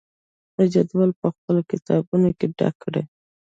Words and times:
د 0.57 0.59
جدول 0.73 1.09
په 1.21 1.27
خپلو 1.35 1.61
کتابچو 1.71 2.29
کې 2.39 2.47
ډک 2.57 2.73
کړئ. 2.83 3.03